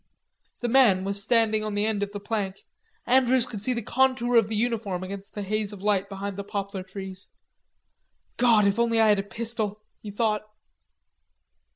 [0.61, 2.65] The man was standing on the end of the plank.
[3.05, 6.43] Andrews could see the contour of the uniform against the haze of light behind the
[6.43, 7.27] poplar trees.
[8.37, 10.41] "God, if I only had a pistol," he thought.